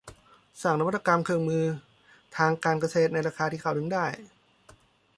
[0.61, 1.65] สร้างนวัตกรรมเครื่องมือ
[2.37, 4.05] ทางการเกษตรในราคาที่เข้าถึงได้